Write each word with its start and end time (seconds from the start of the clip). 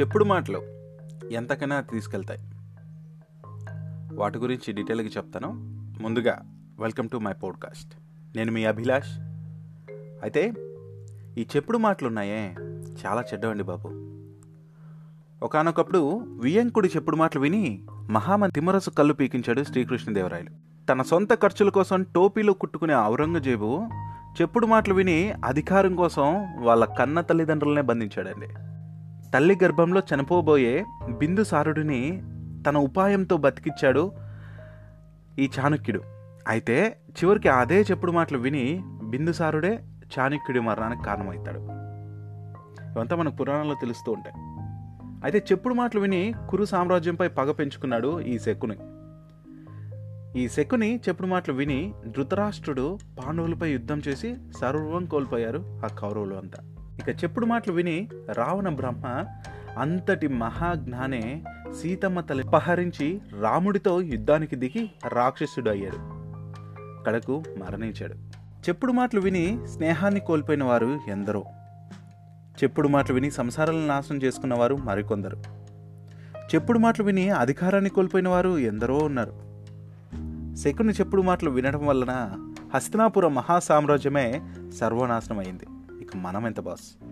చెప్పుడు 0.00 0.24
మాటలు 0.24 0.62
ఎంతకైనా 1.30 1.80
తీసుకెళ్తాయి. 1.80 2.40
వాటి 4.14 4.38
గురించి 4.38 4.72
డీటెయిల్గా 4.72 5.08
చెప్తాను. 5.08 5.52
ముందుగా 6.02 6.42
వెల్కమ్ 6.80 7.08
టు 7.08 7.16
మై 7.16 7.32
పోడ్కాస్ట్. 7.32 7.94
నేను 8.36 8.52
మీ 8.52 8.64
అభిలాష్. 8.64 9.18
అయితే 10.22 10.52
ఈ 11.38 11.46
చెప్పుడు 11.56 11.78
మాటలు 11.78 12.08
ఉన్నాయే 12.08 12.54
చాలా 13.06 13.20
చెడ్డవండి 13.20 13.62
బాబు. 13.62 13.88
ఒకానొకప్పుడు 15.44 16.18
వియంకుడి 16.40 16.88
చెప్పుడు 16.96 17.16
మాటలు 17.16 17.42
విని 17.42 17.82
మహామన్ 18.10 18.52
తిమ్మరసు 18.52 18.90
కళ్ళు 18.90 19.14
పీకించాడు 19.14 19.62
శ్రీకృష్ణదేవరాయలు. 19.62 20.50
తన 20.86 21.02
సొంత 21.02 21.34
ఖర్చుల 21.34 21.68
కోసం 21.68 22.02
టోపీలో 22.02 22.52
కుట్టుకునే 22.52 22.96
ఔరంగజేబు 22.96 23.88
చెప్పుడు 24.40 24.66
మాటలు 24.66 24.94
విని 24.94 25.32
అధికారం 25.44 25.96
కోసం 25.96 26.54
వాళ్ళ 26.62 26.84
కన్న 26.84 27.20
తల్లిదండ్రులనే 27.20 27.80
బంధించాడండి. 27.80 28.48
తల్లి 29.34 29.58
గర్భంలో 29.64 30.02
చనిపోబోయే 30.14 30.84
బిందుసారుడిని 31.10 32.22
తన 32.68 32.78
ఉపాయంతో 32.78 33.36
బతికిచ్చాడు 33.36 34.12
ఈ 35.38 35.50
చాణక్యుడు. 35.58 36.02
అయితే 36.48 36.96
చివరికి 37.10 37.48
అదే 37.48 37.80
చెప్పుడు 37.80 38.12
మాటలు 38.12 38.38
విని 38.38 38.82
బిందుసారుడే 39.04 39.84
చాణక్యుడి 40.18 40.60
మరణానికి 40.60 41.02
కారణమవుతాడు. 41.02 41.58
ఇవంతా 42.96 43.16
మనకు 43.16 43.36
పురాణాల్లో 43.36 43.74
తెలుస్తూ 43.74 44.12
ఉంటాయి. 44.12 44.34
అయితే 45.24 45.46
చెప్పుడు 45.52 45.74
మాటలు 45.74 46.00
విని 46.00 46.34
కురు 46.50 46.64
సామ్రాజ్యంపై 46.64 47.28
పగ 47.28 47.50
పెంచుకున్నాడు 47.50 48.20
ఈ 48.20 48.38
శకుని. 48.38 48.76
ఈ 50.40 50.48
శకుని 50.48 51.00
చెప్పుడు 51.08 51.26
మాటలు 51.26 51.54
విని 51.54 51.94
ధృతరాష్ట్రుడు 52.06 52.98
పాండవులపై 53.18 53.70
యుద్ధం 53.70 54.02
చేసి 54.08 54.36
సర్వం 54.60 55.04
కోల్పోయారు 55.04 55.80
ఆ 55.84 55.86
కౌరవులు 55.86 56.34
అంతా. 56.34 56.73
ఇక 56.98 57.24
చెప్పుడు 57.24 57.46
మాటలు 57.46 57.72
విని 57.72 58.08
రావణ 58.32 58.68
బ్రహ్మ 58.68 59.24
అంతటి 59.78 60.28
మహాజ్ఞానే 60.28 61.44
సీతమ్మ 61.82 62.20
తల్లి 62.20 62.44
అపహరించి 62.46 63.20
రాముడితో 63.40 64.00
యుద్ధానికి 64.00 64.56
దిగి 64.56 64.90
రాక్షసుడు 65.08 65.70
అయ్యాడు 65.70 65.96
కడకు 67.04 67.42
మరణించాడు. 67.58 68.14
చెప్పుడు 68.68 68.92
మాటలు 68.92 69.20
విని 69.20 69.58
స్నేహాన్ని 69.66 70.20
కోల్పోయిన 70.20 70.64
వారు 70.64 71.00
ఎందరో. 71.08 71.44
చెప్పుడు 72.62 72.88
మాటలు 72.88 73.14
విని 73.14 73.30
సంసారాలను 73.30 73.86
నాశనం 73.86 74.18
చేసుకున్న 74.18 74.54
వారు 74.54 74.74
మరికొందరు. 74.74 75.36
చెప్పుడు 76.54 76.78
మాటలు 76.78 77.04
విని 77.04 77.30
అధికారాన్ని 77.30 77.90
కోల్పోయిన 77.90 78.28
వారు 78.28 78.58
ఎందరో 78.58 78.96
ఉన్నారు. 78.96 79.32
శకుని 80.56 80.92
చెప్పుడు 80.92 81.22
మాటలు 81.22 81.50
వినడం 81.50 81.86
వలన 81.86 82.32
హస్తినాపుర 82.74 83.28
మహాసామ్రాజ్యమే 83.28 84.42
సర్వనాశనం 84.80 85.38
అయింది 85.38 85.66
మనం 86.14 86.46
ఎంత 86.46 86.60
బాస్? 86.60 87.04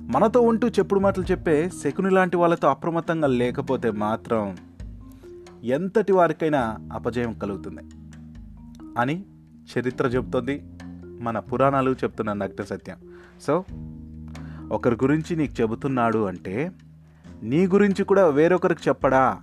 మనతో 0.00 0.40
ఉంటూ 0.40 0.68
చెప్పుడు 0.68 1.00
మాటలు 1.00 1.24
చెప్పే 1.24 1.70
శకుని 1.84 2.10
లాంటి 2.10 2.36
వాళ్ళతో 2.36 2.68
అప్రమత్తంగా 2.68 3.26
లేకపోతే 3.26 3.90
మాత్రం 3.90 4.56
ఎంతటి 5.64 6.12
వారికైనా 6.12 6.78
అపజయం 6.92 7.32
కలుగుతుంది. 7.32 7.80
అని 8.98 9.24
చరిత్ర 9.78 10.06
చెబుతోంది 10.06 10.62
మన 11.20 11.38
పురాణాలు 11.38 11.90
చెప్తున్న 11.90 12.32
నగ్న 12.32 12.64
సత్యం. 12.64 12.96
సో 13.42 13.64
ఒకరి 14.70 14.94
గురించి 14.94 15.36
నీకు 15.36 15.62
చెబుతున్నాడు 15.62 16.24
అంటే 16.24 16.72
నీ 17.42 17.66
గురించి 17.66 18.04
కూడా 18.04 18.26
వేరొకరికి 18.26 18.80
చెప్పడా? 18.88 19.38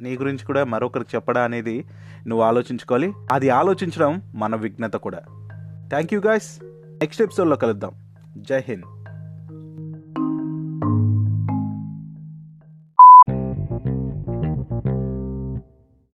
నీ 0.00 0.16
గురించి 0.16 0.46
కూడా 0.46 0.64
మరొకరికి 0.64 1.10
చెప్పడా 1.16 1.44
అనేది 1.44 1.84
నువ్వు 2.26 2.46
ఆలోచించుకోవాలి. 2.46 3.12
అది 3.32 3.48
ఆలోచించడం 3.48 4.22
మన 4.34 4.56
విఘ్నత 4.56 4.92
కూడా. 4.92 5.18
థ్యాంక్ 5.88 6.14
యూ 6.14 6.20
గాయస్ 6.20 6.65
నెక్స్ట్ 7.02 7.22
ఎపిసోడ్లో 7.22 7.56
కలుద్దాం. 7.56 7.90
జై 8.38 8.60
హింద్. 8.60 9.05